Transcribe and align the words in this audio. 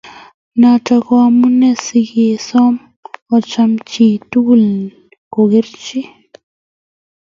Noto 0.59 0.93
ko 1.05 1.13
amune 1.27 1.69
sikesomok 1.83 3.11
ocham 3.35 3.71
chi 3.89 4.05
tugul 4.29 4.63
ko 5.33 5.41
kargei 5.51 6.05